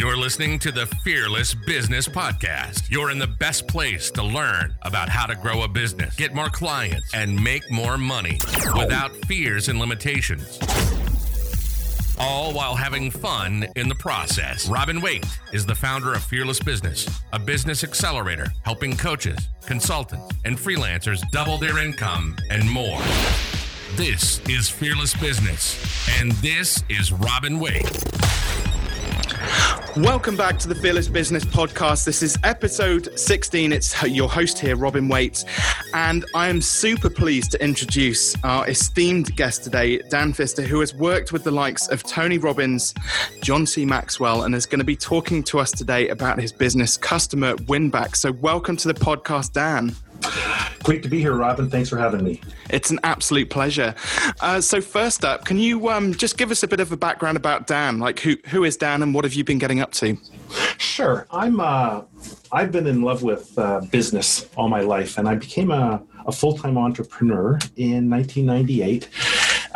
[0.00, 2.90] You're listening to the Fearless Business Podcast.
[2.90, 6.48] You're in the best place to learn about how to grow a business, get more
[6.48, 8.38] clients, and make more money
[8.74, 10.58] without fears and limitations.
[12.18, 14.70] All while having fun in the process.
[14.70, 20.56] Robin Waite is the founder of Fearless Business, a business accelerator helping coaches, consultants, and
[20.56, 23.02] freelancers double their income and more.
[23.96, 25.76] This is Fearless Business,
[26.18, 28.49] and this is Robin Waite.
[29.96, 32.04] Welcome back to the Fearless Business Podcast.
[32.04, 33.72] This is episode 16.
[33.72, 35.44] It's your host here, Robin Waite,
[35.94, 40.94] and I am super pleased to introduce our esteemed guest today, Dan Pfister, who has
[40.94, 42.94] worked with the likes of Tony Robbins,
[43.40, 43.84] John C.
[43.84, 48.16] Maxwell, and is going to be talking to us today about his business, Customer Winback.
[48.16, 49.96] So, welcome to the podcast, Dan.
[50.82, 51.68] Great to be here, Robin.
[51.70, 52.40] Thanks for having me.
[52.70, 53.94] It's an absolute pleasure.
[54.40, 57.36] Uh, so, first up, can you um, just give us a bit of a background
[57.36, 57.98] about Dan?
[57.98, 60.16] Like, who who is Dan, and what have you been getting up to?
[60.78, 61.26] Sure.
[61.30, 61.60] I'm.
[61.60, 62.02] Uh,
[62.52, 66.32] I've been in love with uh, business all my life, and I became a, a
[66.32, 69.08] full time entrepreneur in 1998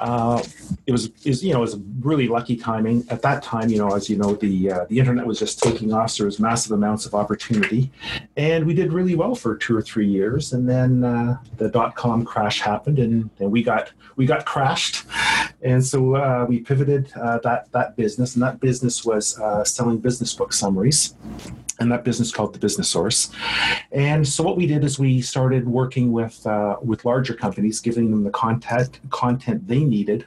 [0.08, 0.38] uh,
[0.86, 1.76] it was, you know, it was
[2.10, 2.98] really lucky timing.
[3.14, 3.68] At that time.
[3.74, 6.26] You know, as you know, the uh, the internet was just taking off, so there
[6.32, 7.90] was massive amounts of opportunity,
[8.36, 11.90] and we did really well for two or three years, and then uh, the dot
[12.02, 13.84] com crash happened, and, and we got
[14.16, 14.96] we got crashed,
[15.62, 19.98] and so uh, we pivoted uh, that that business, and that business was uh, selling
[19.98, 21.14] business book summaries
[21.80, 23.30] and that business called the Business Source.
[23.92, 28.10] And so what we did is we started working with uh, with larger companies, giving
[28.10, 30.26] them the content content they needed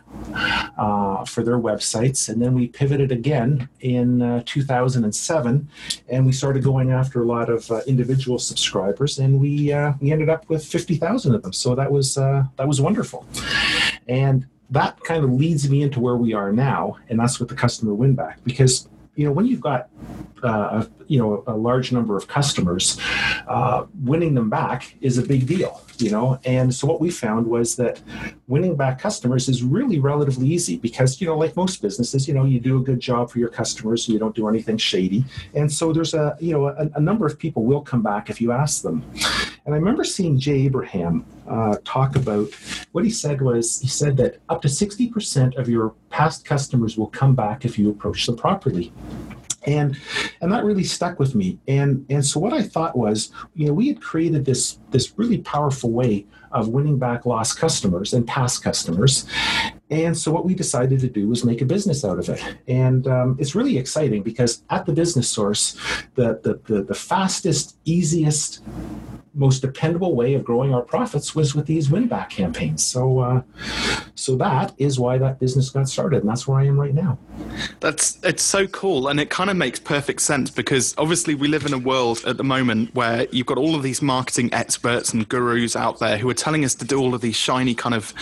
[0.78, 5.70] uh, for their websites, and then we pivoted again in uh, 2007,
[6.10, 10.12] and we started going after a lot of uh, individual subscribers, and we uh, we
[10.12, 11.54] ended up with 50,000 of them.
[11.54, 13.26] So that was uh, that was wonderful,
[14.08, 17.56] and that kind of leads me into where we are now, and that's with the
[17.56, 18.88] customer win back because
[19.18, 19.90] you know when you've got
[20.44, 22.98] uh, you know a large number of customers
[23.48, 26.40] uh, winning them back is a big deal you know?
[26.46, 28.02] And so what we found was that
[28.48, 32.46] winning back customers is really relatively easy because you know like most businesses you know
[32.46, 35.26] you do a good job for your customers you don't do anything shady.
[35.54, 38.40] And so there's a you know a, a number of people will come back if
[38.42, 39.04] you ask them.
[39.66, 42.48] And i remember seeing jay abraham uh, talk about
[42.92, 47.08] what he said was he said that up to 60% of your past customers will
[47.08, 48.92] come back if you approach them properly
[49.68, 49.98] and
[50.42, 51.60] and that really stuck with me.
[51.68, 55.40] And and so what i thought was you know we had created this this really
[55.40, 59.26] powerful way of winning back lost customers and past customers.
[59.90, 62.42] And so what we decided to do was make a business out of it.
[62.68, 65.78] And um, it's really exciting because at the business source
[66.16, 68.64] the the, the, the fastest easiest
[69.38, 72.84] most dependable way of growing our profits was with these win back campaigns.
[72.84, 73.42] So, uh,
[74.16, 77.20] so that is why that business got started, and that's where I am right now.
[77.80, 81.66] That's it's so cool, and it kind of makes perfect sense because obviously we live
[81.66, 85.30] in a world at the moment where you've got all of these marketing experts and
[85.30, 88.14] gurus out there who are telling us to do all of these shiny kind of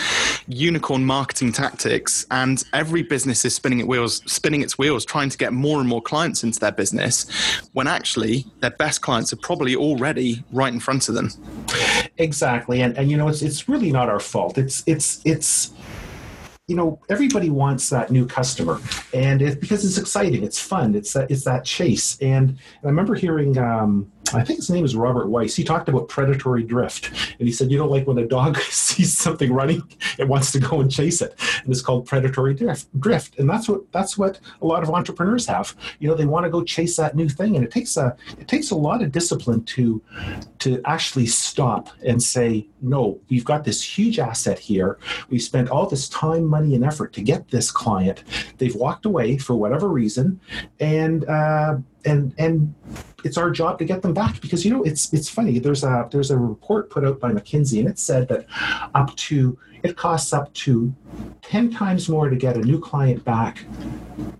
[0.47, 5.37] unicorn marketing tactics, and every business is spinning its wheels, spinning its wheels, trying to
[5.37, 7.25] get more and more clients into their business,
[7.71, 11.29] when actually their best clients are probably already right in front to them.
[12.17, 14.57] Exactly, and and you know it's it's really not our fault.
[14.57, 15.73] It's it's it's
[16.67, 18.79] you know everybody wants that new customer
[19.13, 22.87] and it's because it's exciting it's fun it's that it's that chase and, and i
[22.87, 25.55] remember hearing um, I think his name is Robert Weiss.
[25.55, 27.09] He talked about predatory drift,
[27.39, 29.83] and he said, "You know, like when a dog sees something running,
[30.17, 33.39] it wants to go and chase it, and it's called predatory drift.
[33.39, 35.75] And that's what that's what a lot of entrepreneurs have.
[35.99, 38.47] You know, they want to go chase that new thing, and it takes a it
[38.47, 40.01] takes a lot of discipline to
[40.59, 44.97] to actually stop and say, no, we've got this huge asset here.
[45.29, 48.23] We spent all this time, money, and effort to get this client.
[48.57, 50.39] They've walked away for whatever reason,
[50.79, 52.73] and uh, and and
[53.23, 55.59] it's our job to get them back because you know it's it's funny.
[55.59, 58.45] There's a there's a report put out by mckinsey and it said that
[58.93, 60.95] up to it costs up to
[61.43, 63.65] 10 times more to get a new client back.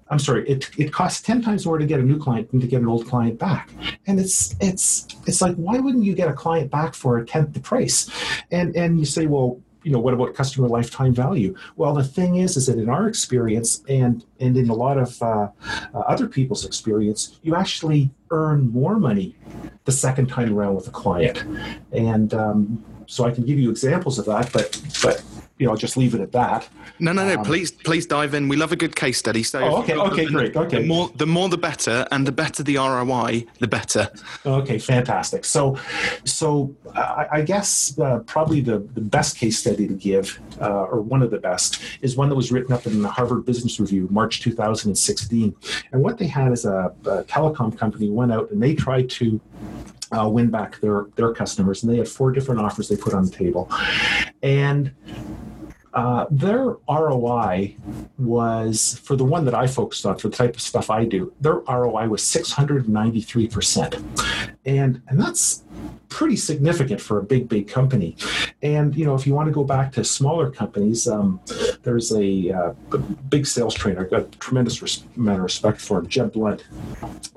[0.09, 2.67] I'm sorry it, it costs 10 times more to get a new client than to
[2.67, 3.70] get an old client back.
[4.08, 7.53] And it's it's it's like why wouldn't you get a client back for a tenth
[7.53, 8.09] the price?
[8.52, 11.55] And and you say well you know, what about customer lifetime value?
[11.76, 15.22] Well, the thing is, is that in our experience and and in a lot of
[15.22, 15.49] uh,
[15.93, 19.35] uh, other people's experience, you actually earn more money
[19.85, 21.43] the second time around with a client,
[21.91, 24.52] and um, so I can give you examples of that.
[24.52, 25.23] But but
[25.57, 26.67] you know I'll just leave it at that.
[26.99, 27.40] No, no, no.
[27.40, 28.49] Um, please, please dive in.
[28.49, 29.41] We love a good case study.
[29.41, 30.55] So, oh, okay, okay, the, great.
[30.55, 34.09] Okay, the more the more the better, and the better the ROI, the better.
[34.46, 35.46] Okay, fantastic.
[35.46, 35.78] So,
[36.25, 41.02] so uh, I guess uh, probably the the best case study to give, uh, or
[41.02, 44.08] one of the best, is one that was written up in the Harvard Business Review,
[44.11, 45.55] March 2016.
[45.91, 49.40] And what they had is a, a telecom company went out and they tried to
[50.11, 53.25] uh, win back their their customers, and they had four different offers they put on
[53.25, 53.69] the table,
[54.43, 54.91] and
[55.93, 57.75] uh, their ROI
[58.17, 61.34] was for the one that I focused on for the type of stuff I do.
[61.40, 63.96] Their ROI was 693 percent,
[64.66, 65.63] and and that's
[66.16, 68.16] pretty significant for a big, big company.
[68.62, 71.41] And you know, if you want to go back to smaller companies, um,
[71.84, 72.73] there's a, uh,
[73.28, 76.64] big sales trainer got tremendous res- amount of respect for him, Jeb Blount.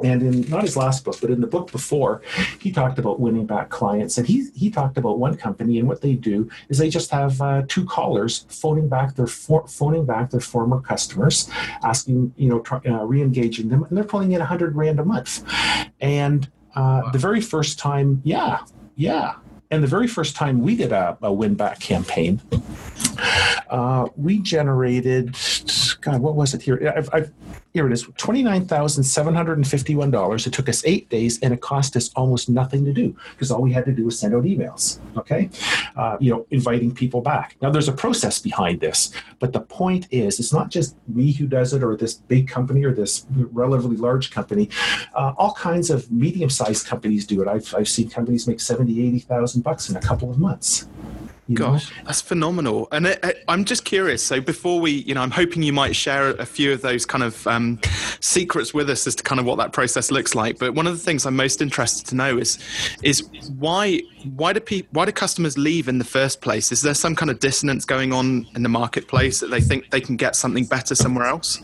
[0.05, 2.23] And in not his last book, but in the book before,
[2.61, 4.17] he talked about winning back clients.
[4.17, 7.43] And he he talked about one company and what they do is they just have
[7.43, 11.51] uh, two callers phoning back their for, phoning back their former customers,
[11.83, 15.43] asking you know uh, re-engaging them, and they're pulling in a hundred grand a month.
[16.01, 17.11] And uh, wow.
[17.13, 18.61] The very first time, yeah,
[18.97, 19.35] yeah.
[19.71, 22.41] And the very first time we did a, a win back campaign,
[23.69, 25.37] uh, we generated,
[26.11, 26.95] God, what was it here?
[26.97, 27.31] I've, I've
[27.75, 30.47] here it is $29,751.
[30.47, 33.61] It took us eight days and it cost us almost nothing to do because all
[33.61, 35.01] we had to do was send out emails.
[35.19, 35.51] Okay.
[35.97, 37.57] Uh, you know, inviting people back.
[37.61, 41.47] Now, there's a process behind this, but the point is, it's not just me who
[41.47, 44.71] does it or this big company or this relatively large company.
[45.15, 47.49] Uh, all kinds of medium sized companies do it.
[47.49, 50.89] I've, I've seen companies make 70, 80,000 bucks in a couple of months.
[51.53, 52.03] Gosh, know?
[52.05, 52.89] that's phenomenal.
[52.93, 54.23] And it, it, I'm just curious.
[54.23, 57.25] So before we, you know, I'm hoping you might share a few of those kind
[57.25, 57.81] of um,
[58.21, 60.59] secrets with us as to kind of what that process looks like.
[60.59, 62.59] But one of the things I'm most interested to know is,
[63.03, 63.23] is
[63.59, 64.03] why
[64.35, 66.73] why do people why do customers leave in the first place?
[66.73, 70.01] Is there some kind of dissonance going on in the marketplace that they think they
[70.01, 71.63] can get something better somewhere else?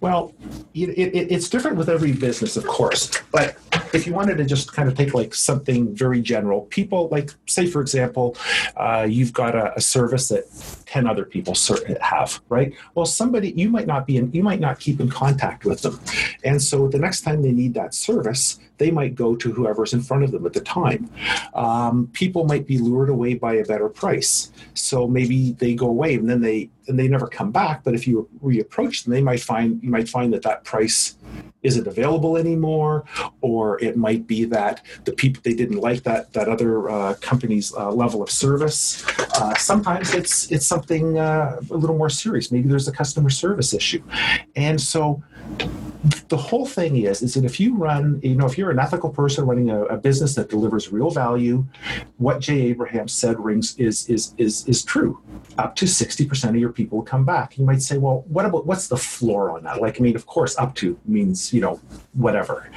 [0.00, 0.34] Well,
[0.74, 3.22] it, it, it's different with every business, of course.
[3.30, 3.56] But
[3.92, 7.66] if you wanted to just kind of take like something very general, people like say
[7.66, 8.36] for example,
[8.76, 10.44] uh, you've got a, a, service that
[10.86, 11.54] ten other people
[12.00, 12.72] have, right?
[12.94, 16.00] Well, somebody you might not be in, you might not keep in contact with them,
[16.42, 20.02] and so the next time they need that service, they might go to whoever's in
[20.02, 21.08] front of them at the time.
[21.54, 26.16] Um, people might be lured away by a better price, so maybe they go away
[26.16, 27.82] and then they and they never come back.
[27.82, 31.16] But if you reapproach them, they might find you might find that that price
[31.62, 33.06] isn't available anymore,
[33.40, 37.72] or it might be that the people they didn't like that that other uh, company's
[37.72, 39.02] uh, level of service.
[39.40, 42.52] Uh, sometimes it's it's something uh, a little more serious.
[42.52, 44.02] Maybe there's a customer service issue,
[44.56, 45.22] and so
[46.28, 49.10] the whole thing is is that if you run you know if you're an ethical
[49.10, 51.64] person running a, a, business that delivers real value
[52.18, 55.20] what jay abraham said rings is is is is true.
[55.56, 57.56] Up to 60% of your people come back.
[57.58, 59.80] You might say well what about what's the floor on that?
[59.80, 61.80] Like i mean of course up to means you know
[62.12, 62.68] whatever.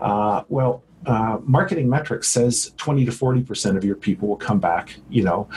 [0.00, 4.60] Uh, well uh, marketing metrics says 20 to 40 percent of your people will come
[4.60, 5.48] back you know?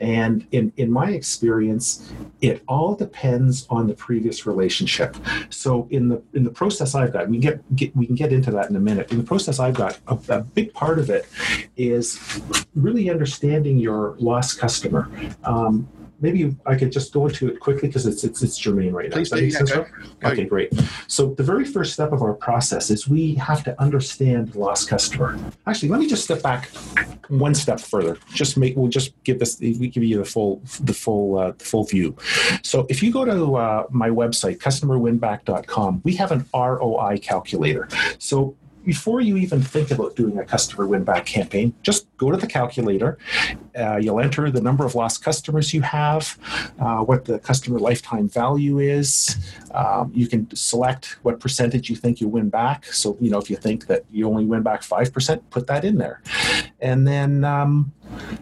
[0.00, 5.16] And in in my experience it all depends on the previous relationship.
[5.50, 8.50] So in the in the process i've got we get, get we can get into
[8.52, 9.10] that in a minute.
[9.10, 11.26] In the process i've got a, a big part of it
[11.76, 12.40] is
[12.74, 15.10] really understanding your lost customer.
[15.44, 15.88] Um,
[16.20, 19.16] maybe I could just go into it quickly because it's, it's it's germane right now.
[19.16, 20.24] Please Does that make sense?
[20.24, 20.72] Okay, great.
[21.06, 24.88] So the very first step of our process is we have to understand the lost
[24.88, 25.38] customer.
[25.66, 26.70] Actually, let me just step back
[27.28, 28.18] one step further.
[28.32, 31.64] Just make we'll just give this we give you the full the full uh, the
[31.64, 32.16] full view.
[32.62, 37.88] So if you go to uh, my website customerwinback.com, we have an ROI calculator.
[38.18, 38.56] So
[38.88, 42.46] before you even think about doing a customer win back campaign, just go to the
[42.46, 43.18] calculator.
[43.78, 46.38] Uh, you'll enter the number of lost customers you have,
[46.80, 49.36] uh, what the customer lifetime value is.
[49.74, 52.86] Um, you can select what percentage you think you win back.
[52.86, 55.98] So, you know, if you think that you only win back 5%, put that in
[55.98, 56.22] there.
[56.80, 57.92] And then um,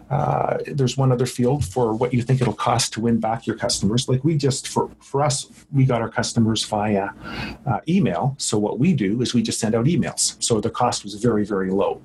[0.09, 3.55] uh, there's one other field for what you think it'll cost to win back your
[3.55, 4.07] customers.
[4.07, 7.09] Like we just, for, for us, we got our customers via
[7.65, 8.35] uh, email.
[8.37, 10.41] So what we do is we just send out emails.
[10.41, 12.01] So the cost was very, very low.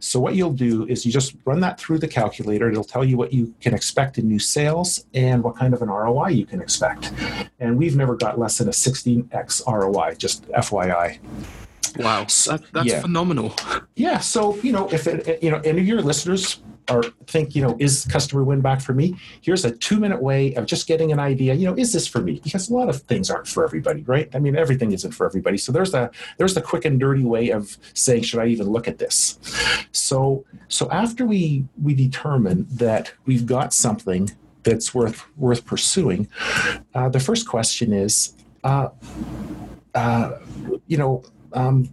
[0.00, 2.70] So what you'll do is you just run that through the calculator.
[2.70, 5.88] It'll tell you what you can expect in new sales and what kind of an
[5.88, 7.12] ROI you can expect.
[7.58, 11.18] And we've never got less than a 16x ROI, just FYI.
[11.98, 13.00] Wow, that, that's yeah.
[13.00, 13.54] phenomenal.
[13.94, 14.18] Yeah.
[14.18, 17.76] So you know, if it, you know any of your listeners or think, you know,
[17.78, 19.16] is customer win back for me?
[19.40, 22.20] Here's a two minute way of just getting an idea, you know, is this for
[22.20, 22.40] me?
[22.42, 24.28] Because a lot of things aren't for everybody, right?
[24.34, 25.58] I mean, everything isn't for everybody.
[25.58, 28.88] So there's the there's the quick and dirty way of saying, should I even look
[28.88, 29.38] at this?
[29.92, 34.30] So so after we we determine that we've got something
[34.62, 36.28] that's worth worth pursuing.
[36.94, 38.88] Uh, the first question is, uh,
[39.94, 40.38] uh,
[40.86, 41.22] you know.
[41.52, 41.88] Um,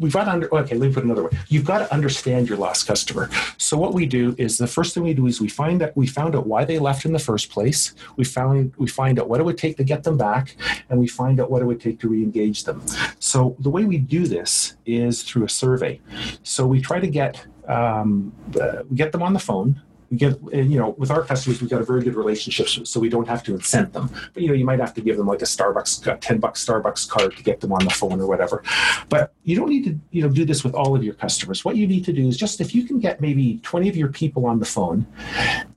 [0.00, 1.30] we've got to under, okay let me put another way.
[1.48, 3.30] You've got to understand your lost customer.
[3.58, 6.06] So what we do is the first thing we do is we find that we
[6.06, 7.94] found out why they left in the first place.
[8.16, 10.56] We found we find out what it would take to get them back
[10.88, 12.82] and we find out what it would take to re-engage them.
[13.18, 16.00] So the way we do this is through a survey.
[16.42, 20.36] So we try to get um, uh, we get them on the phone we get
[20.52, 23.42] you know with our customers we've got a very good relationship so we don't have
[23.44, 24.10] to incent them.
[24.34, 26.64] But you know you might have to give them like a starbucks a 10 bucks
[26.64, 28.62] starbucks card to get them on the phone or whatever.
[29.08, 31.64] But you don't need to you know do this with all of your customers.
[31.64, 34.08] What you need to do is just if you can get maybe 20 of your
[34.08, 35.06] people on the phone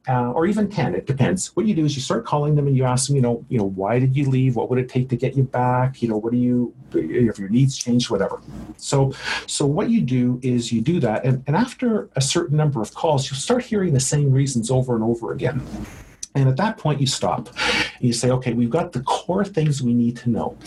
[0.07, 1.55] uh, or even 10 it depends.
[1.55, 3.59] What you do is you start calling them and you ask them you know you
[3.59, 4.55] know why did you leave?
[4.55, 6.01] What would it take to get you back?
[6.01, 8.41] You know what do you if your needs change whatever.
[8.77, 9.13] So
[9.47, 12.93] so what you do is you do that and, and after a certain number of
[12.93, 15.61] calls you'll start hearing the same reasons over and over again
[16.35, 17.49] and at that point, you stop.
[17.99, 20.57] You say, okay, we've got the core things we need to know.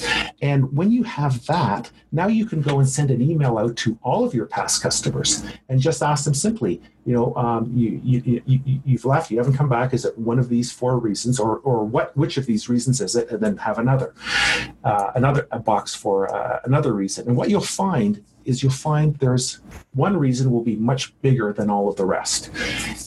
[0.40, 3.98] And when you have that, now you can go and send an email out to
[4.02, 8.42] all of your past customers and just ask them simply, you know, um, you, you,
[8.46, 9.92] you, you've left, you haven't come back.
[9.92, 12.16] Is it one of these four reasons, or, or what?
[12.16, 13.30] Which of these reasons is it?
[13.30, 14.14] And then have another,
[14.84, 17.26] uh, another box for uh, another reason.
[17.26, 19.60] And what you'll find is you'll find there's
[19.94, 22.50] one reason will be much bigger than all of the rest.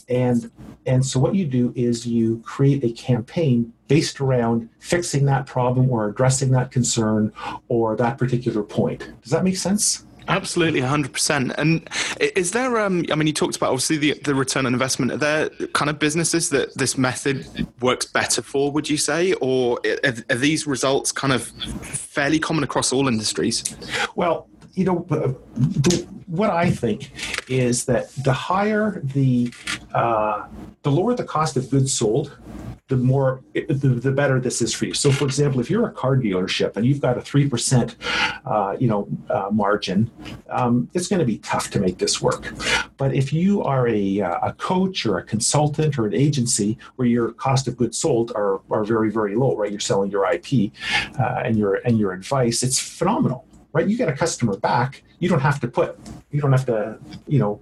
[0.09, 0.51] And
[0.85, 5.89] and so what you do is you create a campaign based around fixing that problem
[5.89, 7.31] or addressing that concern
[7.67, 9.11] or that particular point.
[9.21, 10.05] Does that make sense?
[10.29, 11.55] Absolutely, 100%.
[11.57, 15.11] And is there, um, I mean, you talked about obviously the, the return on investment.
[15.11, 19.33] Are there kind of businesses that this method works better for, would you say?
[19.33, 23.63] Or are, are these results kind of fairly common across all industries?
[24.15, 24.47] Well,
[24.79, 27.11] you know, the, what I think
[27.49, 29.53] is that the higher the,
[29.93, 30.47] uh,
[30.83, 32.37] the lower the cost of goods sold,
[32.87, 34.93] the more the, the, better this is for you.
[34.93, 37.97] So, for example, if you're a car dealership and you've got a three percent,
[38.45, 40.09] uh, you know, uh, margin,
[40.49, 42.53] um, it's going to be tough to make this work.
[42.95, 47.07] But if you are a, uh, a coach or a consultant or an agency where
[47.07, 49.71] your cost of goods sold are, are very very low, right?
[49.71, 50.71] You're selling your IP
[51.19, 52.63] uh, and your and your advice.
[52.63, 53.87] It's phenomenal right?
[53.87, 55.97] You get a customer back, you don't have to put,
[56.31, 57.61] you don't have to, you know,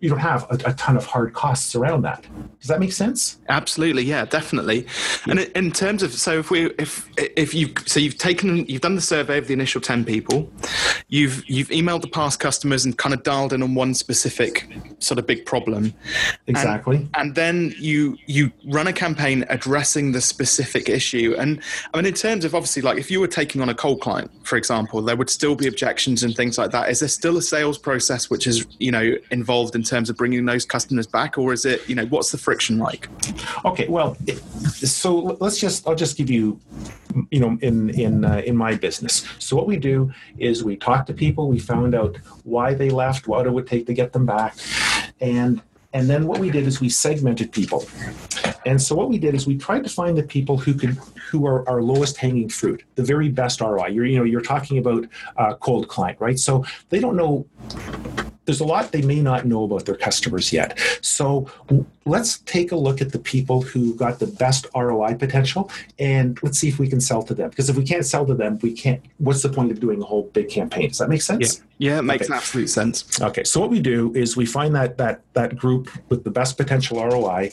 [0.00, 2.24] you don't have a, a, ton of hard costs around that.
[2.58, 3.38] Does that make sense?
[3.50, 4.86] Absolutely, yeah, definitely.
[5.26, 8.94] And in terms of so if we if if you so you've taken you've done
[8.94, 10.50] the survey of the initial ten people,
[11.08, 14.66] you've you've emailed the past customers and kind of dialed in on one specific
[15.00, 15.92] sort of big problem.
[16.46, 16.96] Exactly.
[16.96, 21.34] And, and then you you run a campaign addressing the specific issue.
[21.38, 21.60] And
[21.92, 24.30] I mean, in terms of obviously, like if you were taking on a cold client,
[24.44, 26.88] for example, there would still be objections and things like that.
[26.88, 30.44] Is there still a sales process which is you know involved in terms of bringing
[30.46, 33.08] those customers back, or is it you know what's the friction like?
[33.64, 34.16] Okay, well,
[34.64, 36.58] so let's just I'll just give you
[37.30, 39.26] you know in in uh, in my business.
[39.38, 43.26] So what we do is we talk to people, we found out why they left,
[43.26, 44.56] what it would take to get them back,
[45.20, 45.60] and
[45.92, 47.84] and then what we did is we segmented people.
[48.66, 50.96] And so what we did is we tried to find the people who could
[51.30, 53.88] who are our lowest hanging fruit, the very best ROI.
[53.88, 55.06] You're you know you're talking about
[55.36, 56.38] a cold client, right?
[56.38, 57.46] So they don't know
[58.50, 60.76] there's a lot they may not know about their customers yet.
[61.02, 61.48] So
[62.04, 66.58] let's take a look at the people who got the best ROI potential and let's
[66.58, 67.50] see if we can sell to them.
[67.50, 69.00] Because if we can't sell to them, we can't.
[69.18, 70.88] What's the point of doing a whole big campaign?
[70.88, 71.62] Does that make sense?
[71.78, 72.34] Yeah, yeah it makes okay.
[72.34, 73.20] absolute sense.
[73.20, 76.56] Okay, so what we do is we find that that that group with the best
[76.56, 77.52] potential ROI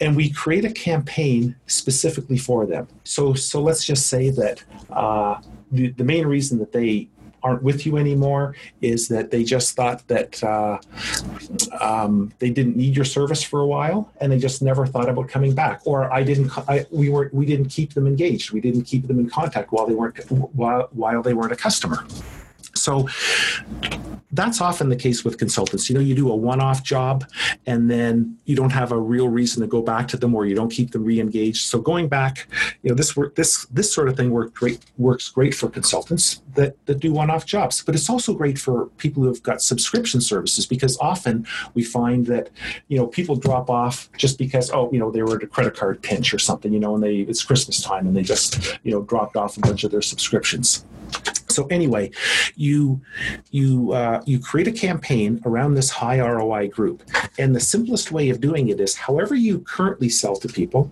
[0.00, 2.88] and we create a campaign specifically for them.
[3.04, 5.40] So, so let's just say that uh,
[5.70, 7.10] the, the main reason that they
[7.42, 10.78] aren't with you anymore is that they just thought that uh,
[11.80, 15.28] um, they didn't need your service for a while and they just never thought about
[15.28, 15.80] coming back.
[15.84, 18.52] Or i didn't I, we were we didn't keep them engaged.
[18.52, 22.04] We didn't keep them in contact while they weren't while, while they weren't a customer
[22.74, 23.08] so
[24.32, 25.88] that's often the case with consultants.
[25.90, 27.24] You know, you do a one off job
[27.66, 30.54] and then you don't have a real reason to go back to them or you
[30.54, 31.62] don't keep them re engaged.
[31.62, 32.46] So going back,
[32.82, 36.42] you know, this work, this, this sort of thing work great, works great for consultants
[36.54, 37.82] that, that do one off jobs.
[37.82, 42.50] But it's also great for people who've got subscription services because often we find that,
[42.88, 45.76] you know, people drop off just because, oh, you know, they were at a credit
[45.76, 48.92] card pinch or something, you know, and they, it's Christmas time and they just, you
[48.92, 50.84] know, dropped off a bunch of their subscriptions.
[51.50, 52.10] So anyway,
[52.56, 53.00] you
[53.50, 57.02] you uh, you create a campaign around this high ROI group,
[57.38, 60.90] and the simplest way of doing it is, however you currently sell to people,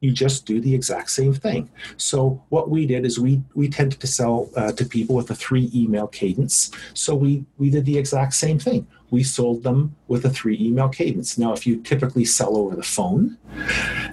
[0.00, 1.70] you just do the exact same thing.
[1.96, 5.34] So what we did is we we tended to sell uh, to people with a
[5.34, 6.70] three email cadence.
[6.94, 8.86] So we we did the exact same thing.
[9.12, 11.36] We sold them with a three email cadence.
[11.36, 13.36] Now, if you typically sell over the phone,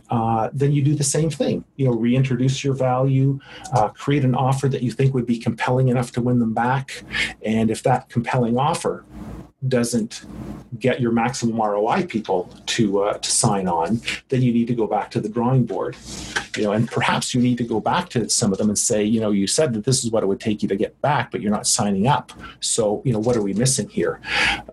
[0.10, 1.64] uh, then you do the same thing.
[1.78, 3.40] You know, reintroduce your value,
[3.74, 7.04] uh, create an offer that you think would be compelling enough to win them back,
[7.42, 9.06] and if that compelling offer
[9.68, 10.26] doesn't
[10.80, 14.86] get your maximum ROI people to uh, to sign on, then you need to go
[14.86, 15.96] back to the drawing board.
[16.58, 19.04] You know, and perhaps you need to go back to some of them and say,
[19.04, 21.32] you know, you said that this is what it would take you to get back,
[21.32, 22.32] but you're not signing up.
[22.60, 24.20] So, you know, what are we missing here?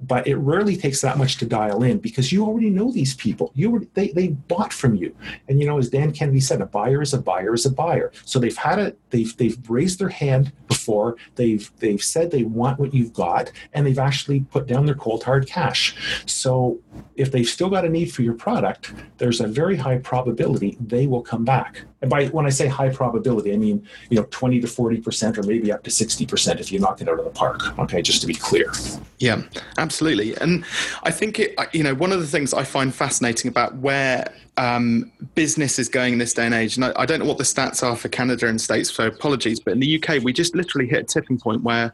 [0.01, 3.53] But it rarely takes that much to dial in because you already know these people.
[3.55, 5.15] You were, they they bought from you,
[5.49, 8.13] and you know, as Dan Kennedy said, a buyer is a buyer is a buyer.
[8.25, 8.99] So they've had it.
[9.11, 11.17] They've they've raised their hand before.
[11.37, 15.25] They've they've said they want what you've got, and they've actually put down their cold
[15.25, 15.95] hard cash.
[16.27, 16.81] So
[17.17, 21.07] if they've still got a need for your product, there's a very high probability they
[21.07, 21.87] will come back back.
[22.03, 25.39] And by when I say high probability, I mean you know 20 to 40 percent,
[25.39, 27.79] or maybe up to 60 percent if you knock it out of the park.
[27.79, 28.73] Okay, just to be clear.
[29.19, 29.43] Yeah,
[29.79, 30.37] absolutely.
[30.37, 30.65] And
[31.03, 34.27] I think it, you know, one of the things I find fascinating about where
[34.59, 37.37] um, business is going in this day and age, and I, I, don't know what
[37.37, 40.55] the stats are for Canada and states, so apologies, but in the UK, we just
[40.55, 41.93] literally hit a tipping point where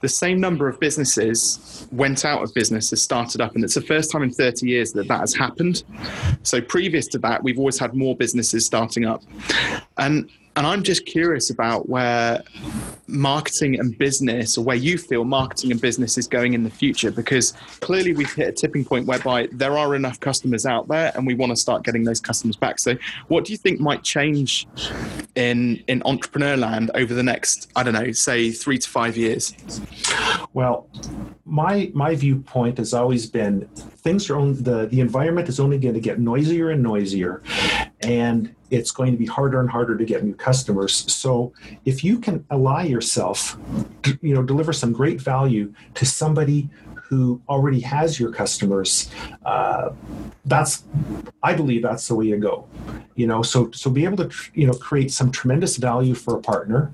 [0.00, 3.80] the same number of businesses went out of business as started up, and it's the
[3.80, 5.82] first time in 30 years that that has happened.
[6.44, 9.22] So previous to that, we've always had more businesses starting up.
[9.96, 12.42] And and I'm just curious about where
[13.06, 17.10] marketing and business, or where you feel marketing and business is going in the future,
[17.10, 21.26] because clearly we've hit a tipping point whereby there are enough customers out there and
[21.26, 22.78] we want to start getting those customers back.
[22.78, 22.96] So,
[23.28, 24.66] what do you think might change
[25.34, 29.54] in, in entrepreneur land over the next, I don't know, say three to five years?
[30.52, 30.88] Well,
[31.44, 33.66] my my viewpoint has always been
[34.04, 37.42] things are only, the the environment is only going to get noisier and noisier,
[38.02, 41.10] and it's going to be harder and harder to get new customers.
[41.12, 41.52] So
[41.84, 43.56] if you can ally yourself,
[44.20, 49.10] you know, deliver some great value to somebody who already has your customers,
[49.44, 49.90] uh,
[50.46, 50.84] that's
[51.42, 52.66] I believe that's the way to go.
[53.14, 56.40] You know, so so be able to you know create some tremendous value for a
[56.40, 56.92] partner,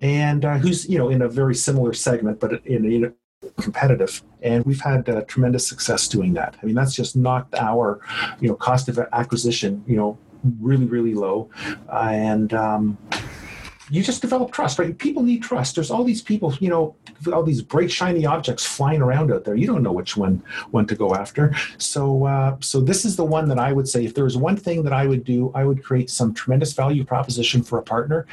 [0.00, 3.14] and uh, who's you know in a very similar segment, but in, in
[3.60, 8.00] competitive and we've had uh, tremendous success doing that i mean that's just knocked our
[8.40, 10.18] you know cost of acquisition you know
[10.60, 11.50] really really low
[11.88, 12.98] uh, and um,
[13.88, 14.96] you just develop trust, right?
[14.98, 15.76] People need trust.
[15.76, 16.96] There's all these people, you know,
[17.32, 19.54] all these bright shiny objects flying around out there.
[19.54, 21.54] You don't know which one one to go after.
[21.78, 24.04] So, uh, so this is the one that I would say.
[24.04, 27.04] If there was one thing that I would do, I would create some tremendous value
[27.04, 28.26] proposition for a partner,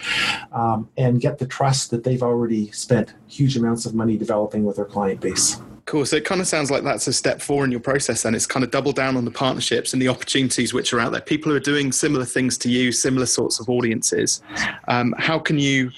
[0.51, 4.77] um, and get the trust that they've already spent huge amounts of money developing with
[4.77, 5.61] their client base.
[5.85, 6.05] Cool.
[6.05, 8.45] So it kind of sounds like that's a step four in your process, and it's
[8.45, 11.19] kind of double down on the partnerships and the opportunities which are out there.
[11.19, 14.41] People who are doing similar things to you, similar sorts of audiences.
[14.87, 15.91] Um, how can you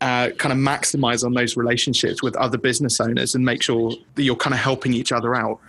[0.00, 4.24] uh, kind of maximize on those relationships with other business owners and make sure that
[4.24, 5.60] you're kind of helping each other out?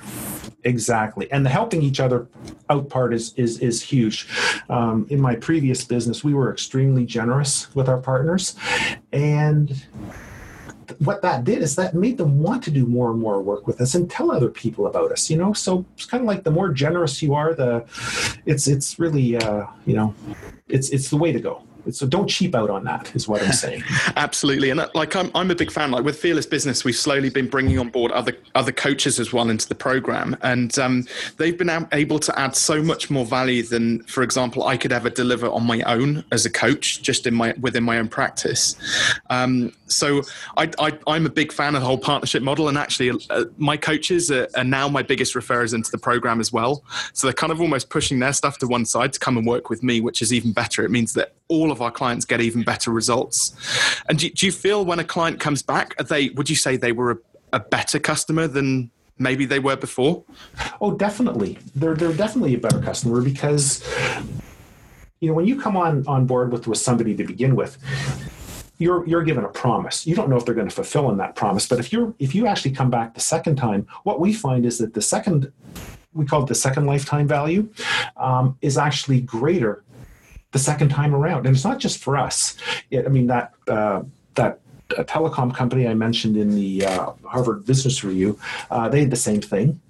[0.63, 2.27] Exactly, and the helping each other
[2.71, 4.27] out part is is is huge.
[4.69, 8.55] Um, in my previous business, we were extremely generous with our partners,
[9.11, 9.85] and
[10.99, 13.81] what that did is that made them want to do more and more work with
[13.81, 15.53] us and tell other people about us you know?
[15.53, 17.85] So it's kind of like the more generous you are the
[18.45, 20.13] it's it's really uh, you know
[20.67, 21.63] it's it's the way to go.
[21.91, 23.83] So don't cheap out on that is what i'm saying.
[24.15, 24.69] Absolutely.
[24.69, 27.49] And uh, like I'm, I'm a big fan like with fearless business we've slowly been
[27.49, 30.37] bringing on board other other coaches as well into the program.
[30.43, 31.05] And um,
[31.37, 35.09] they've been able to add so much more value than for example i could ever
[35.09, 38.77] deliver on my own as a coach just in my within my own practice.
[39.29, 40.21] Um, so
[40.57, 40.69] I,
[41.07, 44.47] am a big fan of the whole partnership model and actually uh, my coaches are,
[44.55, 47.89] are now my biggest referrers into the program as well so they're kind of almost
[47.89, 50.51] pushing their stuff to one side to come and work with me which is even
[50.51, 53.55] better it means that all of our clients get even better results.
[54.09, 56.77] And do, do you feel when a client comes back, are they would you say
[56.77, 57.17] they were a,
[57.53, 60.23] a better customer than maybe they were before?
[60.81, 61.59] Oh, definitely.
[61.75, 63.83] They're they're definitely a better customer because
[65.19, 67.77] you know when you come on on board with with somebody to begin with
[68.83, 71.35] you're you're given a promise you don't know if they're going to fulfill on that
[71.35, 74.65] promise but if you're if you actually come back the second time what we find
[74.65, 75.51] is that the second
[76.13, 77.67] we call it the second lifetime value
[78.17, 79.83] um, is actually greater
[80.53, 81.45] the second time around.
[81.45, 82.55] And it's not just for us.
[82.89, 84.03] It, I mean, that, uh,
[84.35, 89.15] that telecom company I mentioned in the uh, Harvard Business Review, uh, they had the
[89.15, 89.81] same thing.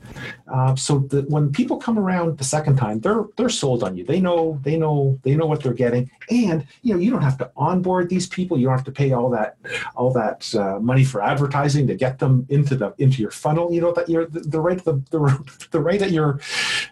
[0.48, 4.04] Uh, so that when people come around the second time, they're they're sold on you.
[4.04, 7.38] They know they know they know what they're getting, and you know you don't have
[7.40, 8.58] to onboard these people.
[8.58, 9.58] You don't have to pay all that
[9.96, 13.74] all that uh, money for advertising to get them into the into your funnel.
[13.74, 16.40] You know that you're the, the right the, the the right at your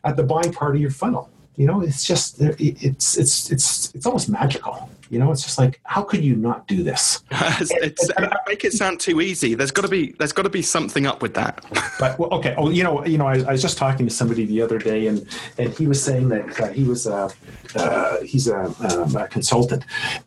[0.03, 1.29] at the buying part of your funnel.
[1.57, 4.89] You know, it's just it's it's it's it's almost magical.
[5.11, 7.21] You know, it's just like how could you not do this?
[7.31, 8.09] it's,
[8.47, 9.55] make it sound too easy.
[9.55, 11.65] There's got to be there's got to be something up with that.
[11.99, 14.45] but well, okay, oh, you know, you know, I, I, was just talking to somebody
[14.45, 17.29] the other day, and and he was saying that uh, he was uh,
[17.75, 19.83] uh, he's a, um, a consultant,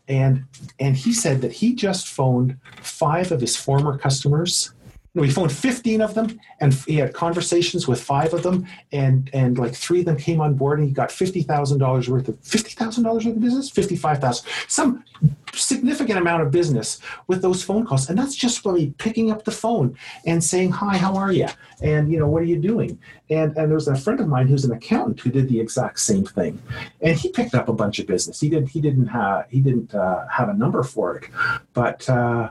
[0.07, 0.44] and
[0.79, 4.75] and he said that he just phoned five of his former customers
[5.22, 9.59] he phoned 15 of them and he had conversations with five of them and and
[9.59, 13.27] like three of them came on board and he got $50,000 worth of $50,000 worth
[13.27, 13.70] of business?
[13.70, 15.05] 55,000 some
[15.53, 16.98] significant amount of business
[17.29, 19.96] with those phone calls and that's just by picking up the phone
[20.27, 21.46] and saying hi how are you
[21.81, 22.98] and you know what are you doing?
[23.31, 26.24] And and there's a friend of mine who's an accountant who did the exact same
[26.24, 26.61] thing
[27.00, 28.40] and he picked up a bunch of business.
[28.40, 31.31] He did he didn't have he didn't uh, have a number for it
[31.72, 32.50] but uh,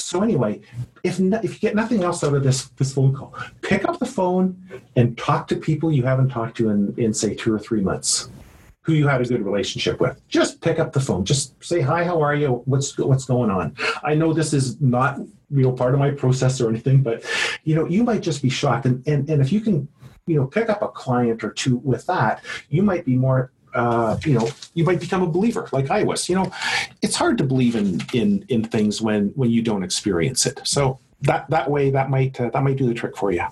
[0.00, 0.60] so anyway,
[1.04, 3.98] if no, if you get nothing else out of this this phone call, pick up
[3.98, 4.60] the phone
[4.96, 8.30] and talk to people you haven't talked to in in say two or three months,
[8.82, 10.20] who you had a good relationship with.
[10.28, 11.24] Just pick up the phone.
[11.24, 12.04] Just say hi.
[12.04, 12.62] How are you?
[12.64, 13.76] What's what's going on?
[14.02, 15.18] I know this is not
[15.50, 17.24] know part of my process or anything, but
[17.64, 18.86] you know you might just be shocked.
[18.86, 19.88] And and and if you can
[20.26, 24.16] you know pick up a client or two with that, you might be more uh,
[24.24, 26.28] you know, you might become a believer like I was.
[26.28, 26.52] You know,
[27.02, 30.60] it's hard to believe in in in things when when you don't experience it.
[30.64, 33.44] So that that way, that might uh, that might do the trick for you.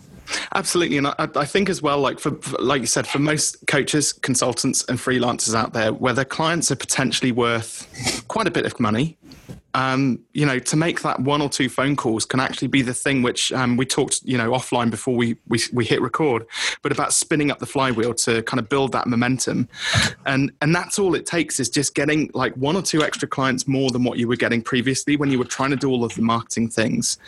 [0.55, 3.67] Absolutely, and I, I, think as well, like for, for, like you said, for most
[3.67, 8.67] coaches, consultants, and freelancers out there, where their clients are potentially worth quite a bit
[8.67, 9.17] of money,
[9.75, 12.95] um, you know, to make that one or two phone calls can actually be the
[12.95, 16.47] thing which um, we talked, you know, offline before we, we we hit record,
[16.83, 19.69] but about spinning up the flywheel to kind of build that momentum,
[20.25, 23.69] and and that's all it takes is just getting like one or two extra clients
[23.69, 26.15] more than what you were getting previously when you were trying to do all of
[26.15, 27.19] the marketing things,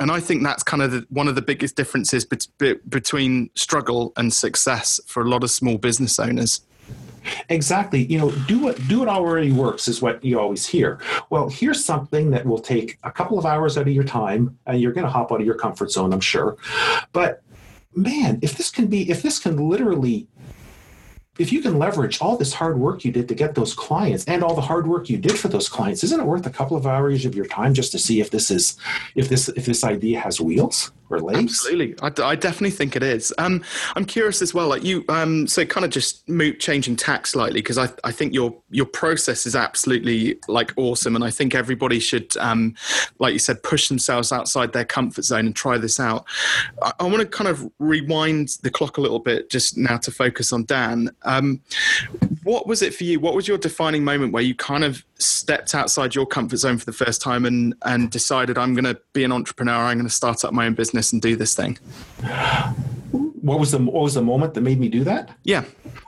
[0.00, 3.50] and I think that's kind of the, one of the biggest differences be, be, between
[3.54, 6.62] struggle and success for a lot of small business owners.
[7.48, 8.04] Exactly.
[8.04, 11.00] You know, do what do what already works is what you always hear.
[11.30, 14.80] Well, here's something that will take a couple of hours out of your time, and
[14.80, 16.56] you're going to hop out of your comfort zone, I'm sure.
[17.12, 17.42] But
[17.94, 20.28] man, if this can be, if this can literally
[21.38, 24.44] if you can leverage all this hard work you did to get those clients and
[24.44, 26.86] all the hard work you did for those clients isn't it worth a couple of
[26.86, 28.76] hours of your time just to see if this is
[29.14, 30.92] if this if this idea has wheels
[31.36, 31.94] absolutely.
[32.02, 33.32] I, I definitely think it is.
[33.38, 33.62] Um,
[33.96, 36.26] i'm curious as well like you um, so kind of just
[36.58, 41.24] changing tack slightly because I, I think your your process is absolutely like awesome and
[41.24, 42.74] i think everybody should um,
[43.18, 46.24] like you said push themselves outside their comfort zone and try this out.
[46.82, 50.10] I, I want to kind of rewind the clock a little bit just now to
[50.10, 51.10] focus on dan.
[51.22, 51.60] Um,
[52.44, 53.18] what was it for you?
[53.18, 56.84] What was your defining moment where you kind of stepped outside your comfort zone for
[56.84, 60.14] the first time and, and decided, I'm going to be an entrepreneur, I'm going to
[60.14, 61.78] start up my own business and do this thing?
[63.40, 65.36] What was the what was the moment that made me do that?
[65.42, 65.64] Yeah.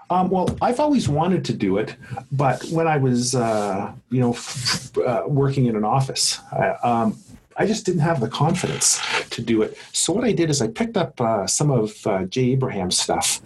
[0.08, 1.96] Um, well, I've always wanted to do it,
[2.32, 7.18] but when I was, uh, you know, f- uh, working in an office, I, um,
[7.58, 9.78] I just didn't have the confidence to do it.
[9.92, 13.40] So what I did is I picked up uh, some of uh, Jay Abraham's stuff,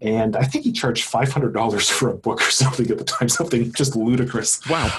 [0.00, 3.04] and I think he charged five hundred dollars for a book or something at the
[3.04, 4.60] time, something just ludicrous.
[4.68, 4.90] Wow!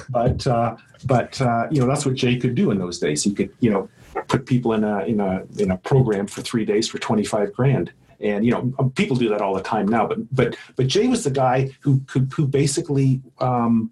[0.10, 3.22] but uh, but uh, you know that's what Jay could do in those days.
[3.22, 3.88] He could you know
[4.28, 7.52] put people in a in a in a program for three days for twenty five
[7.52, 10.86] grand and you know um, people do that all the time now but but but
[10.86, 13.90] jay was the guy who could who basically um,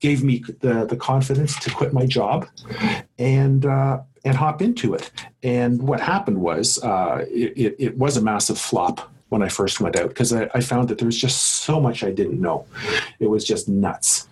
[0.00, 2.46] gave me the, the confidence to quit my job
[3.18, 5.10] and uh, and hop into it.
[5.42, 9.96] And what happened was uh, it, it, was a massive flop when I first went
[9.96, 12.66] out because I, I, found that there was just so much I didn't know.
[13.18, 14.28] It was just nuts,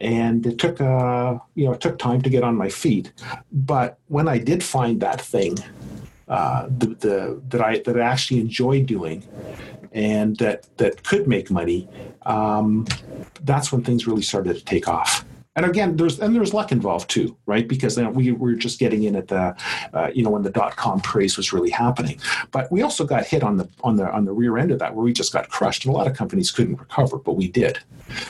[0.00, 3.12] and it took uh, you know it took time to get on my feet.
[3.52, 5.58] But when I did find that thing,
[6.28, 9.24] uh, the, the that I that I actually enjoyed doing,
[9.92, 11.88] and that that could make money,
[12.22, 12.86] um,
[13.42, 15.24] that's when things really started to take off.
[15.56, 17.66] And again, there's and there's luck involved too, right?
[17.66, 19.56] Because you we were just getting in at the,
[19.94, 22.20] uh, you know, when the dot com craze was really happening.
[22.50, 24.94] But we also got hit on the on the on the rear end of that,
[24.94, 27.78] where we just got crushed, and a lot of companies couldn't recover, but we did.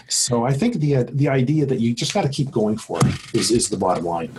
[0.08, 3.00] So I think the uh, the idea that you just got to keep going for
[3.04, 4.30] it is is the bottom line.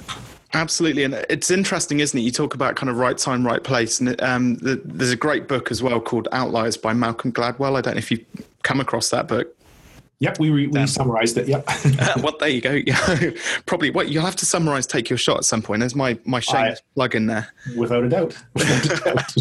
[0.54, 2.24] Absolutely, and it's interesting, isn't it?
[2.24, 5.50] You talk about kind of right time, right place, and um, the, there's a great
[5.50, 7.76] book as well called Outliers by Malcolm Gladwell.
[7.76, 8.26] I don't know if you've
[8.64, 9.54] come across that book.
[10.20, 11.48] Yep, we, re- we summarized it.
[11.48, 11.66] Yep.
[11.68, 12.72] uh, well, there you go.
[12.72, 13.32] Yeah,
[13.68, 13.92] probably.
[13.92, 14.88] What you'll have to summarize.
[14.88, 15.82] Take your shot at some point.
[15.82, 17.48] There's my my shameless I, plug in there.
[17.76, 18.36] Without a doubt.
[18.56, 19.34] Without a doubt.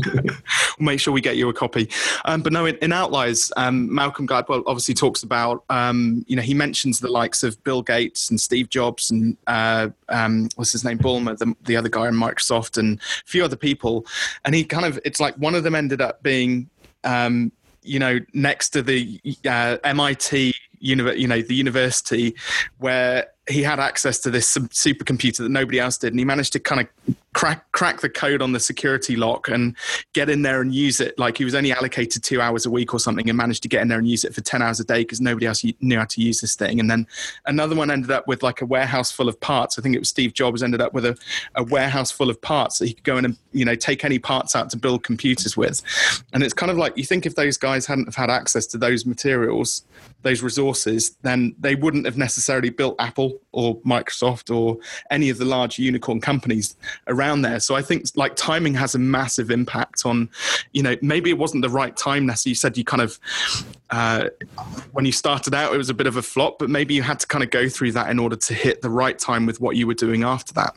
[0.78, 1.88] we'll make sure we get you a copy.
[2.26, 5.64] Um, but no, in, in Outliers, um, Malcolm Gladwell obviously talks about.
[5.70, 9.88] Um, you know, he mentions the likes of Bill Gates and Steve Jobs and uh,
[10.10, 13.56] um, what's his name, Ballmer, the, the other guy in Microsoft, and a few other
[13.56, 14.04] people.
[14.44, 16.68] And he kind of, it's like one of them ended up being
[17.04, 17.52] um,
[17.86, 20.54] you know, next to the uh, MIT,
[20.86, 22.34] you know, the university
[22.78, 26.60] where he had access to this supercomputer that nobody else did, and he managed to
[26.60, 29.76] kind of crack crack the code on the security lock and
[30.14, 31.18] get in there and use it.
[31.18, 33.82] Like he was only allocated two hours a week or something, and managed to get
[33.82, 36.06] in there and use it for ten hours a day because nobody else knew how
[36.06, 36.80] to use this thing.
[36.80, 37.06] And then
[37.44, 39.78] another one ended up with like a warehouse full of parts.
[39.78, 41.14] I think it was Steve Jobs ended up with a,
[41.56, 44.18] a warehouse full of parts that he could go in and you know take any
[44.18, 45.82] parts out to build computers with.
[46.32, 48.78] And it's kind of like you think if those guys hadn't have had access to
[48.78, 49.84] those materials,
[50.22, 54.78] those resources, then they wouldn't have necessarily built Apple or Microsoft or
[55.10, 56.76] any of the large unicorn companies
[57.08, 57.60] around there.
[57.60, 60.28] So I think like timing has a massive impact on,
[60.72, 62.26] you know, maybe it wasn't the right time.
[62.26, 63.18] Nessa, you said you kind of,
[63.90, 64.28] uh,
[64.92, 67.20] when you started out, it was a bit of a flop, but maybe you had
[67.20, 69.76] to kind of go through that in order to hit the right time with what
[69.76, 70.74] you were doing after that.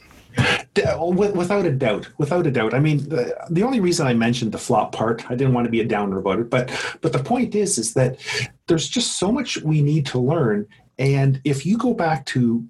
[1.35, 2.73] Without a doubt, without a doubt.
[2.73, 5.71] I mean, the, the only reason I mentioned the flop part, I didn't want to
[5.71, 8.19] be a downer about it, but but the point is, is that
[8.67, 12.63] there's just so much we need to learn, and if you go back to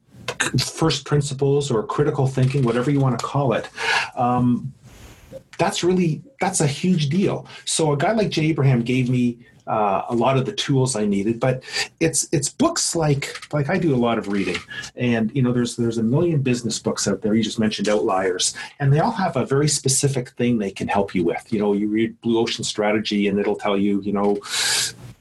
[0.60, 3.70] first principles or critical thinking, whatever you want to call it,
[4.16, 4.74] um,
[5.58, 7.46] that's really that's a huge deal.
[7.66, 9.40] So a guy like Jay Abraham gave me
[9.70, 11.40] uh, a lot of the tools I needed.
[11.40, 11.64] But
[12.00, 14.58] it's it's books like like I do a lot of reading,
[14.96, 17.36] and you know there's there's a million business books out there.
[17.36, 21.14] You just mentioned Outliers, and they all have a very specific thing they can help
[21.14, 21.54] you with.
[21.54, 24.40] You know, you read Blue Ocean Strategy, and it'll tell you you know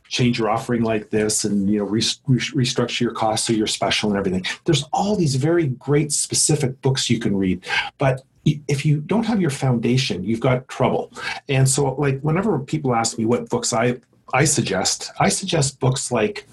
[0.08, 4.10] change your offering like this and you know re- restructure your costs so you're special
[4.10, 4.44] and everything.
[4.64, 7.64] There's all these very great specific books you can read
[7.98, 11.12] but if you don't have your foundation you've got trouble.
[11.48, 13.96] And so like whenever people ask me what books i
[14.34, 16.46] i suggest i suggest books like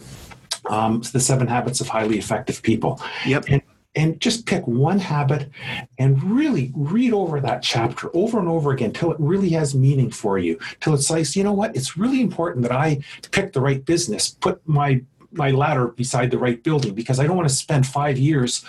[0.69, 3.01] um, the seven habits of highly effective people.
[3.25, 3.45] Yep.
[3.49, 3.61] And
[3.95, 5.49] and just pick one habit
[5.97, 10.11] and really read over that chapter over and over again till it really has meaning
[10.11, 11.75] for you till it's like you know what?
[11.75, 12.99] It's really important that i
[13.31, 17.35] pick the right business put my my ladder beside the right building because i don't
[17.35, 18.63] want to spend five years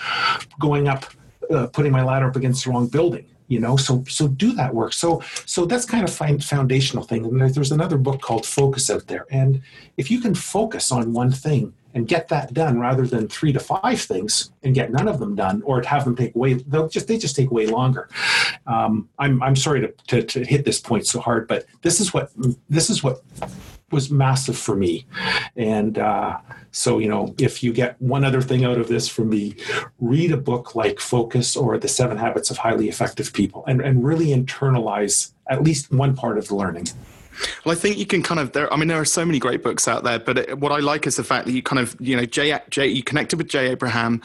[0.59, 1.05] going up
[1.51, 3.77] uh, putting my ladder up against the wrong building you know?
[3.77, 4.93] So so do that work.
[4.93, 7.25] So so that's kind of foundational thing.
[7.25, 9.27] And there's another book called focus out there.
[9.31, 9.63] And
[9.97, 13.59] if you can focus on one thing and get that done rather than three to
[13.59, 17.09] five things and get none of them done or have them take way they'll just
[17.09, 18.09] they just take way longer.
[18.67, 22.13] Um, I'm, I'm sorry to, to, to hit this point so hard but this is
[22.13, 22.31] what
[22.69, 23.23] this is what
[23.91, 25.07] was massive for me.
[25.57, 26.39] And uh,
[26.71, 29.57] so you know if you get one other thing out of this from me
[29.99, 34.05] read a book like focus or the seven habits of highly effective people and, and
[34.05, 36.89] really internalize at least one part of the learning
[37.65, 38.73] well, I think you can kind of there.
[38.73, 41.07] I mean, there are so many great books out there, but it, what I like
[41.07, 43.69] is the fact that you kind of, you know, Jay, Jay, you connected with Jay
[43.71, 44.23] Abraham,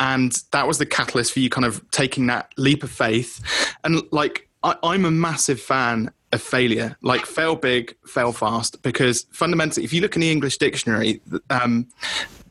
[0.00, 3.40] and that was the catalyst for you kind of taking that leap of faith.
[3.84, 6.96] And like, I, I'm a massive fan of failure.
[7.02, 11.88] Like, fail big, fail fast, because fundamentally, if you look in the English dictionary, um,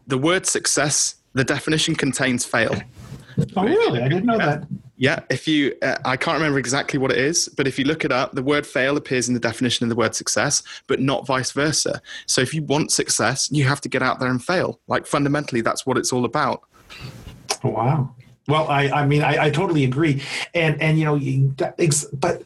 [0.07, 2.75] the word success, the definition contains fail.
[3.55, 4.01] Oh, really?
[4.01, 4.67] I didn't know that.
[5.03, 8.05] Yeah, if you, uh, I can't remember exactly what it is, but if you look
[8.05, 11.27] it up, the word fail appears in the definition of the word success, but not
[11.27, 12.01] vice versa.
[12.25, 14.79] So if you want success, you have to get out there and fail.
[14.87, 16.63] Like fundamentally, that's what it's all about.
[17.65, 18.15] Wow.
[18.47, 20.21] Well, I, I mean, I, I totally agree,
[20.53, 21.53] and and you know, you,
[22.13, 22.43] but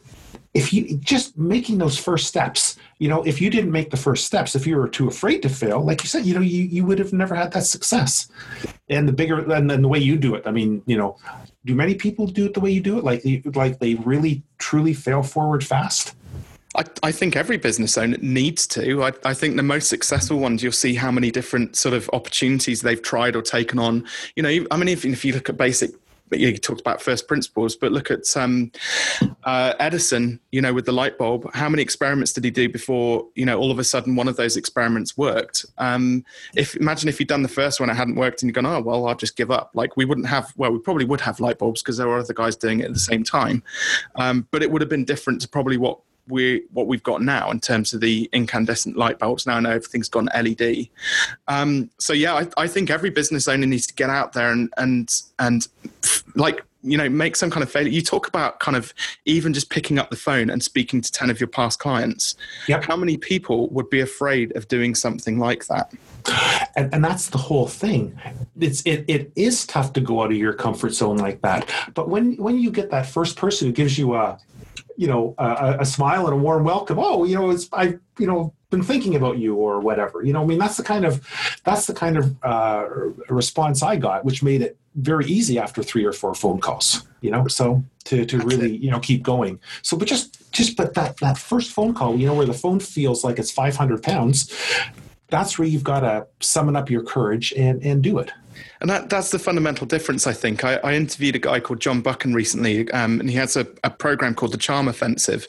[0.54, 4.24] if you just making those first steps you know if you didn't make the first
[4.24, 6.84] steps if you were too afraid to fail like you said you know you, you
[6.84, 8.28] would have never had that success
[8.88, 11.16] and the bigger and then the way you do it i mean you know
[11.64, 13.22] do many people do it the way you do it like
[13.54, 16.14] like they really truly fail forward fast
[16.76, 19.02] I, I, think every business owner needs to.
[19.02, 22.82] I, I, think the most successful ones, you'll see how many different sort of opportunities
[22.82, 24.06] they've tried or taken on.
[24.36, 25.92] You know, I mean, if, if you look at basic
[26.32, 28.70] you talked about first principles, but look at um,
[29.44, 31.50] uh, Edison, you know, with the light bulb.
[31.54, 34.36] How many experiments did he do before, you know, all of a sudden one of
[34.36, 35.64] those experiments worked?
[35.78, 38.66] Um, if imagine if he'd done the first one, it hadn't worked, and you'd gone,
[38.66, 39.70] oh well, I'll just give up.
[39.74, 42.34] Like we wouldn't have, well, we probably would have light bulbs because there were other
[42.34, 43.62] guys doing it at the same time,
[44.16, 47.50] um, but it would have been different to probably what we what we've got now
[47.50, 49.46] in terms of the incandescent light bulbs.
[49.46, 50.88] Now I know everything's gone LED.
[51.48, 54.72] Um, so yeah, I, I, think every business owner needs to get out there and
[54.76, 55.66] and and
[56.34, 59.68] like you know make some kind of failure you talk about kind of even just
[59.68, 62.36] picking up the phone and speaking to 10 of your past clients
[62.68, 62.84] Yep.
[62.84, 65.92] how many people would be afraid of doing something like that
[66.76, 68.16] and, and that's the whole thing
[68.60, 72.08] it's it, it is tough to go out of your comfort zone like that but
[72.08, 74.38] when when you get that first person who gives you a
[74.98, 76.98] you know a, a smile and a warm welcome.
[76.98, 80.22] Oh you know it's i you know been thinking about you or whatever.
[80.22, 81.14] You know i mean that's the kind of
[81.64, 82.84] that's the kind of uh,
[83.30, 87.30] response i got which made it very easy after three or four phone calls you
[87.30, 89.60] know so to, to really you know keep going.
[89.82, 92.80] So but just just but that that first phone call you know where the phone
[92.80, 94.52] feels like it's 500 pounds
[95.28, 98.32] that's where you've got to summon up your courage and and do it
[98.80, 100.64] And that, that's the fundamental difference, I think.
[100.64, 103.90] I, I interviewed a guy called Jon Buchan recently, um, and he has a, a
[103.90, 105.48] program called the Charm Offensive.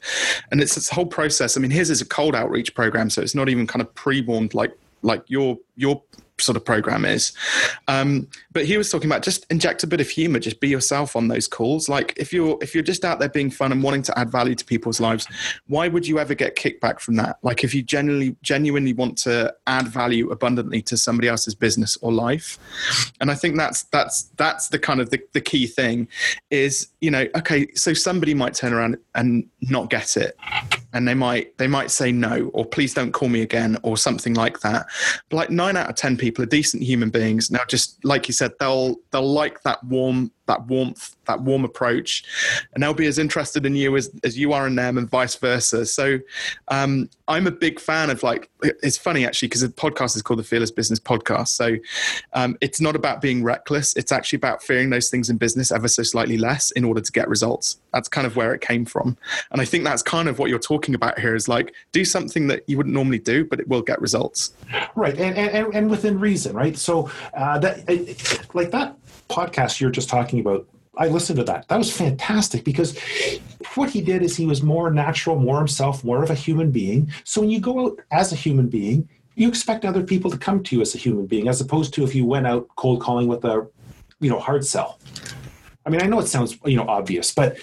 [0.51, 1.57] And it's this whole process.
[1.57, 4.21] I mean, his is a cold outreach program, so it's not even kind of pre
[4.21, 6.01] warmed like like your your
[6.41, 7.33] sort of program is.
[7.87, 11.15] Um, but he was talking about just inject a bit of humor, just be yourself
[11.15, 11.89] on those calls.
[11.89, 14.55] Like if you're if you're just out there being fun and wanting to add value
[14.55, 15.27] to people's lives,
[15.67, 17.37] why would you ever get kickback from that?
[17.43, 22.11] Like if you genuinely genuinely want to add value abundantly to somebody else's business or
[22.11, 22.57] life.
[23.21, 26.07] And I think that's that's that's the kind of the, the key thing
[26.49, 30.35] is, you know, okay, so somebody might turn around and not get it.
[30.93, 34.33] And they might they might say no or please don't call me again or something
[34.33, 34.87] like that.
[35.29, 37.51] But like nine out of ten people are decent human beings.
[37.51, 42.23] Now just like you said, they'll they'll like that warm that warmth, that warm approach,
[42.73, 45.35] and they'll be as interested in you as, as you are in them, and vice
[45.35, 45.85] versa.
[45.85, 46.19] So,
[46.67, 48.49] um, I'm a big fan of like.
[48.61, 51.49] It's funny actually because the podcast is called the Fearless Business Podcast.
[51.49, 51.77] So,
[52.33, 53.95] um, it's not about being reckless.
[53.95, 57.11] It's actually about fearing those things in business ever so slightly less in order to
[57.11, 57.77] get results.
[57.93, 59.17] That's kind of where it came from,
[59.51, 61.35] and I think that's kind of what you're talking about here.
[61.35, 64.51] Is like do something that you wouldn't normally do, but it will get results.
[64.95, 67.77] right and and, and within reason right so uh, that
[68.53, 68.95] like that
[69.29, 71.67] podcast you're just talking about i listened to that.
[71.67, 72.97] That was fantastic because
[73.75, 77.11] what he did is he was more natural more himself more of a human being.
[77.23, 80.61] So when you go out as a human being you expect other people to come
[80.63, 83.27] to you as a human being as opposed to if you went out cold calling
[83.27, 83.65] with a
[84.19, 84.99] you know hard sell.
[85.85, 87.57] I mean i know it sounds you know obvious but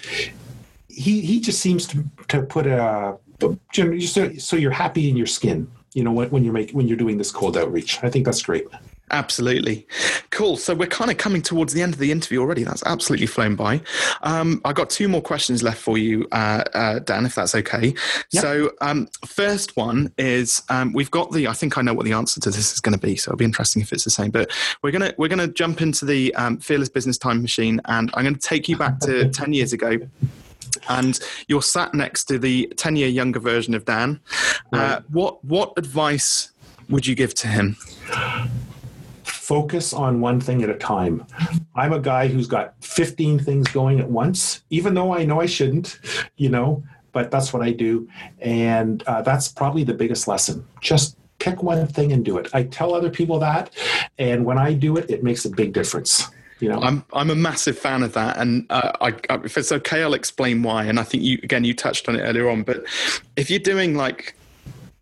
[0.87, 3.17] he he just seems to to put a
[4.39, 7.17] so, you're happy in your skin you know when, when you're making when you're doing
[7.17, 8.03] this cold outreach.
[8.03, 8.65] I think that's great
[9.11, 9.87] Absolutely.
[10.31, 10.57] Cool.
[10.57, 12.63] So we're kind of coming towards the end of the interview already.
[12.63, 13.79] That's absolutely flown by.
[14.21, 17.93] Um, I got two more questions left for you, uh, uh, Dan, if that's okay.
[18.31, 18.41] Yep.
[18.43, 21.47] So, um, first one is um, we've got the.
[21.47, 23.15] I think I know what the answer to this is going to be.
[23.15, 24.29] So it'll be interesting if it's the same.
[24.31, 24.51] But
[24.83, 28.35] we're gonna we're gonna jump into the um, fearless business time machine, and I'm going
[28.35, 29.97] to take you back to ten years ago.
[30.89, 31.17] And
[31.47, 34.19] you're sat next to the ten year younger version of Dan.
[34.73, 35.01] Uh, Right.
[35.09, 36.51] what what advice
[36.89, 37.77] would you give to him?
[39.47, 41.25] Focus on one thing at a time.
[41.73, 45.45] I'm a guy who's got 15 things going at once, even though I know I
[45.45, 45.99] shouldn't,
[46.35, 46.83] you know,
[47.13, 48.09] but that's what I do.
[48.39, 50.67] And uh, that's probably the biggest lesson.
[50.81, 52.49] Just pick one thing and do it.
[52.53, 53.69] I tell other people that.
[54.17, 56.27] And when I do it, it makes a big difference.
[56.59, 59.13] You know, I'm I'm a massive fan of that, and uh, I,
[59.45, 60.85] if it's okay, I'll explain why.
[60.85, 62.83] And I think you again you touched on it earlier on, but
[63.35, 64.35] if you're doing like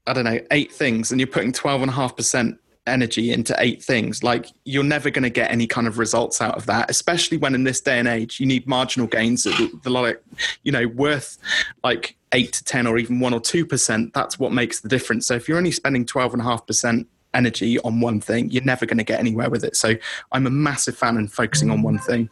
[0.05, 3.55] I don't know eight things and you're putting twelve and a half percent energy into
[3.59, 6.89] eight things, like you're never going to get any kind of results out of that.
[6.89, 10.21] Especially when in this day and age you need marginal gains that the like
[10.63, 11.37] you know worth
[11.83, 14.13] like eight to ten or even one or two percent.
[14.13, 15.27] That's what makes the difference.
[15.27, 18.63] So if you're only spending twelve and a half percent energy on one thing, you're
[18.63, 19.75] never going to get anywhere with it.
[19.75, 19.93] So
[20.31, 22.29] I'm a massive fan and focusing on one thing.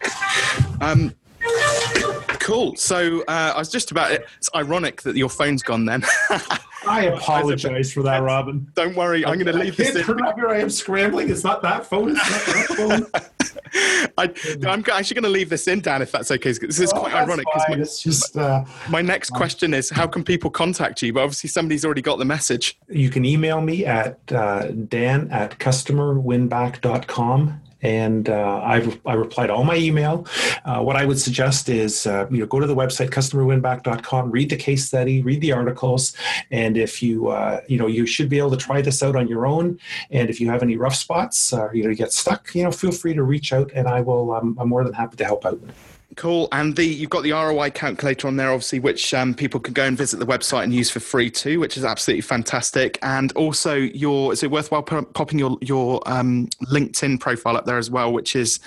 [0.82, 1.14] Um,
[2.44, 2.76] cool.
[2.76, 4.26] So uh, I was just about it.
[4.38, 6.04] It's ironic that your phone's gone then.
[6.86, 8.70] I apologize for that, Robin.
[8.76, 10.04] Don't worry, I'm going to leave this in.
[10.04, 11.30] Here I am scrambling.
[11.30, 12.18] It's not that phone.
[12.18, 13.06] It's not that phone.
[14.18, 14.32] I,
[14.68, 16.52] I'm actually going to leave this in, Dan, if that's okay.
[16.52, 18.38] This is Oh, quite ironic my, It's just.
[18.38, 21.14] Uh, my next question is how can people contact you?
[21.14, 22.78] But obviously, somebody's already got the message.
[22.90, 29.54] you can email me at uh, dan at customerwinback.com and uh, I, I reply to
[29.54, 30.26] all my email.
[30.66, 34.50] Uh, what I would suggest is uh, you know go to the website customerwinback.com, read
[34.50, 36.16] the case study, read the articles,
[36.50, 39.28] and if you uh, you know you should be able to try this out on
[39.28, 39.78] your own.
[40.10, 42.72] And if you have any rough spots or you know you get stuck, you know
[42.72, 44.34] feel free to reach out, and I will.
[44.34, 45.60] Um, I'm more than happy to help out.
[46.16, 46.48] Cool.
[46.52, 49.84] And the you've got the ROI calculator on there, obviously, which um, people can go
[49.84, 53.00] and visit the website and use for free too, which is absolutely fantastic.
[53.02, 57.90] And also, your is it worthwhile popping your your um, LinkedIn profile up there as
[57.90, 58.60] well, which is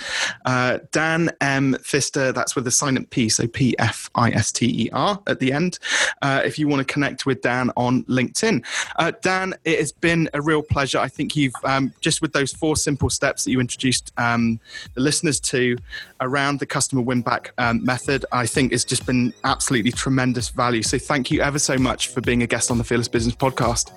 [0.44, 2.32] uh, Dan M Pfister.
[2.32, 5.52] That's with a silent P, so P F I S T E R at the
[5.52, 5.78] end.
[6.22, 8.64] Uh, if you want to connect with Dan on LinkedIn,
[8.96, 10.98] uh, Dan, it has been a real pleasure.
[10.98, 14.58] I think you've um, just with those four simple steps that you introduced um,
[14.94, 15.76] the listeners to
[16.20, 20.82] around the customer win back um, method, I think has just been absolutely tremendous value.
[20.82, 23.90] So thank you ever so much for being a guest on the Fearless Business podcast.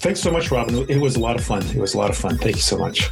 [0.00, 0.86] Thanks so much, Robin.
[0.88, 1.62] It was a lot of fun.
[1.66, 2.38] It was a lot of fun.
[2.38, 3.10] Thank you so much.